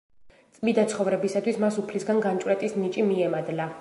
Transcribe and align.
წმიდა 0.57 0.85
ცხოვრებისათვის 0.93 1.59
მას 1.65 1.77
უფლისგან 1.83 2.23
განჭვრეტის 2.25 2.75
ნიჭი 2.83 3.05
მიემადლა. 3.11 3.69